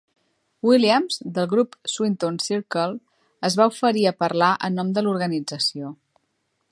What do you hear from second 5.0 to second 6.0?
l'organització.